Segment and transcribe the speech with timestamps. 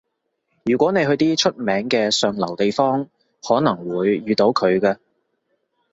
[0.63, 3.07] 如果你去啲出名嘅上流地方，
[3.43, 4.97] 可能會遇到佢㗎